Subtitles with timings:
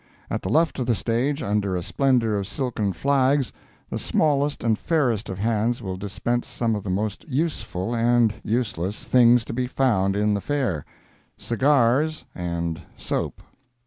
[0.31, 3.53] At the left of the stage, under a splendor of silken flags,
[3.91, 9.03] the smallest and fairest of hands will dispense some of the most useful and useless
[9.03, 13.43] things to be found in the Fair—cigars and soap.